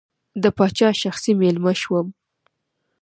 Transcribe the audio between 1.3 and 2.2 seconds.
مېلمه شوم.